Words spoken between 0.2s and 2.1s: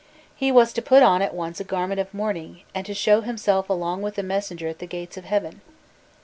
He was to put on at once a garment